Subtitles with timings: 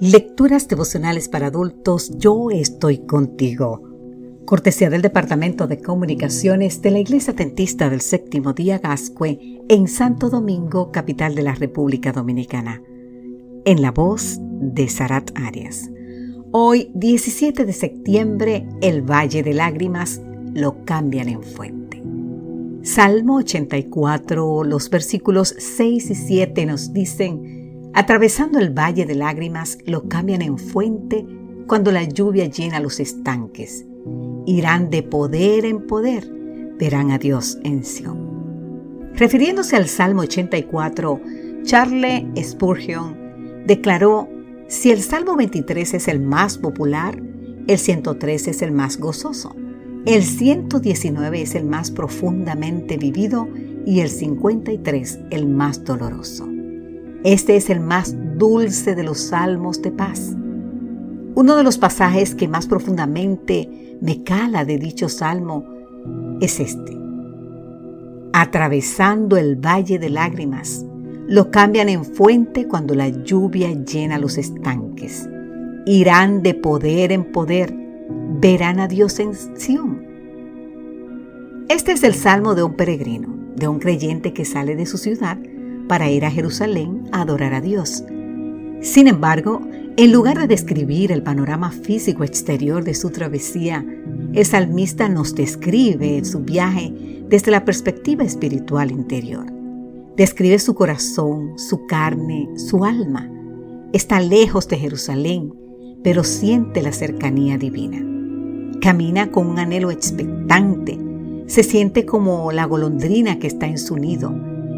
[0.00, 3.82] Lecturas devocionales para adultos, yo estoy contigo.
[4.46, 10.30] Cortesía del Departamento de Comunicaciones de la Iglesia Tentista del Séptimo Día Gascue en Santo
[10.30, 12.82] Domingo, capital de la República Dominicana.
[13.66, 15.90] En la voz de Sarat Arias.
[16.50, 20.22] Hoy, 17 de septiembre, el Valle de Lágrimas
[20.54, 22.02] lo cambian en fuente.
[22.82, 27.59] Salmo 84, los versículos 6 y 7 nos dicen,
[27.92, 31.26] Atravesando el valle de lágrimas, lo cambian en fuente
[31.66, 33.84] cuando la lluvia llena los estanques.
[34.46, 36.30] Irán de poder en poder,
[36.78, 39.10] verán a Dios en Sion.
[39.14, 41.20] Refiriéndose al Salmo 84,
[41.64, 44.28] Charles Spurgeon declaró,
[44.68, 47.20] si el Salmo 23 es el más popular,
[47.66, 49.54] el 103 es el más gozoso,
[50.06, 53.48] el 119 es el más profundamente vivido
[53.84, 56.48] y el 53 el más doloroso.
[57.22, 60.34] Este es el más dulce de los salmos de paz.
[61.34, 65.66] Uno de los pasajes que más profundamente me cala de dicho salmo
[66.40, 66.96] es este.
[68.32, 70.86] Atravesando el valle de lágrimas,
[71.26, 75.28] lo cambian en fuente cuando la lluvia llena los estanques.
[75.84, 77.74] Irán de poder en poder,
[78.40, 80.06] verán a Dios en Sión.
[81.68, 85.38] Este es el salmo de un peregrino, de un creyente que sale de su ciudad
[85.90, 88.04] para ir a Jerusalén a adorar a Dios.
[88.80, 89.60] Sin embargo,
[89.96, 93.84] en lugar de describir el panorama físico exterior de su travesía,
[94.32, 96.94] el salmista nos describe su viaje
[97.28, 99.46] desde la perspectiva espiritual interior.
[100.16, 103.28] Describe su corazón, su carne, su alma.
[103.92, 105.52] Está lejos de Jerusalén,
[106.04, 107.98] pero siente la cercanía divina.
[108.80, 111.00] Camina con un anhelo expectante.
[111.46, 114.32] Se siente como la golondrina que está en su nido,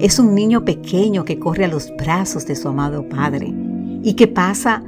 [0.00, 3.52] es un niño pequeño que corre a los brazos de su amado Padre.
[4.02, 4.82] ¿Y qué pasa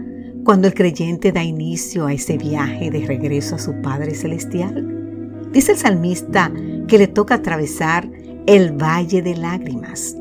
[0.44, 5.48] cuando el creyente da inicio a ese viaje de regreso a su Padre Celestial?
[5.52, 6.52] Dice el salmista
[6.88, 8.08] que le toca atravesar
[8.46, 10.16] el valle de lágrimas.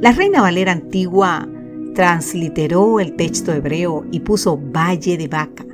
[0.00, 1.48] La Reina Valera antigua
[1.94, 5.64] transliteró el texto hebreo y puso valle de vaca.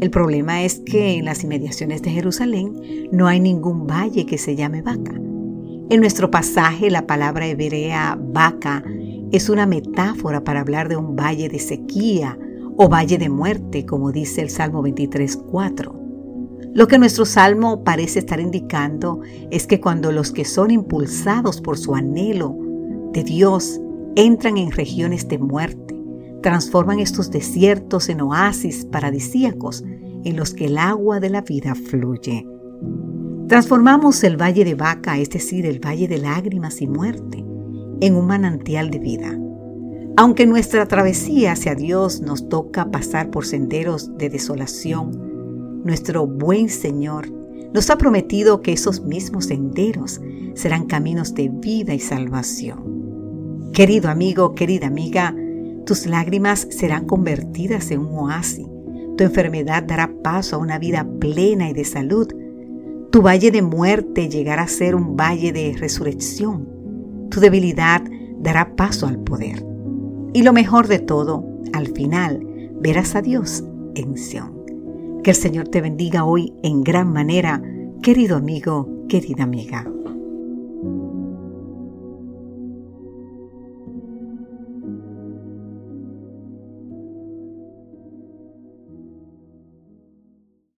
[0.00, 4.56] El problema es que en las inmediaciones de Jerusalén no hay ningún valle que se
[4.56, 5.14] llame vaca.
[5.92, 8.82] En nuestro pasaje, la palabra hebrea vaca
[9.30, 12.38] es una metáfora para hablar de un valle de sequía
[12.78, 16.72] o valle de muerte, como dice el Salmo 23.4.
[16.72, 19.20] Lo que nuestro salmo parece estar indicando
[19.50, 22.56] es que cuando los que son impulsados por su anhelo
[23.12, 23.78] de Dios
[24.16, 25.94] entran en regiones de muerte,
[26.42, 29.84] transforman estos desiertos en oasis paradisíacos
[30.24, 32.46] en los que el agua de la vida fluye.
[33.52, 37.44] Transformamos el valle de vaca, es decir, el valle de lágrimas y muerte,
[38.00, 39.38] en un manantial de vida.
[40.16, 47.30] Aunque nuestra travesía hacia Dios nos toca pasar por senderos de desolación, nuestro buen Señor
[47.74, 50.18] nos ha prometido que esos mismos senderos
[50.54, 53.70] serán caminos de vida y salvación.
[53.74, 55.36] Querido amigo, querida amiga,
[55.84, 58.66] tus lágrimas serán convertidas en un oasis.
[59.18, 62.32] Tu enfermedad dará paso a una vida plena y de salud
[63.12, 66.66] tu valle de muerte llegará a ser un valle de resurrección.
[67.30, 68.02] Tu debilidad
[68.38, 69.62] dará paso al poder.
[70.32, 72.40] Y lo mejor de todo, al final,
[72.80, 73.64] verás a Dios
[73.94, 74.62] en Sión.
[75.22, 77.62] Que el Señor te bendiga hoy en gran manera,
[78.02, 79.86] querido amigo, querida amiga.